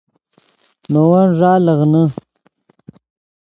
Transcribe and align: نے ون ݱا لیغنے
نے 0.91 1.01
ون 1.09 1.27
ݱا 1.37 1.51
لیغنے 1.65 2.03